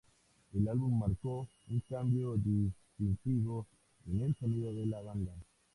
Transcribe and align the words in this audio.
El 0.55 0.67
álbum 0.67 0.97
marcó 0.97 1.47
un 1.69 1.79
cambio 1.81 2.35
distintivo 2.35 3.67
en 4.07 4.21
el 4.21 4.35
sonido 4.35 4.73
de 4.73 4.87
la 4.87 4.99
banda. 4.99 5.31